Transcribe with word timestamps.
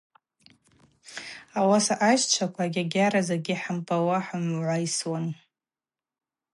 Ауаса 1.59 1.95
айщчваква 2.07 2.63
агьагьара 2.67 3.21
закӏгьи 3.27 3.61
хӏымбауа 3.61 4.17
хӏымгӏвайсуан. 4.25 5.27